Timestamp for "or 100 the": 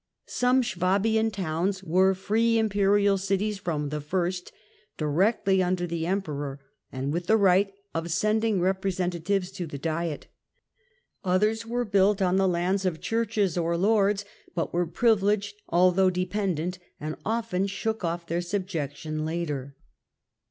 13.59-13.83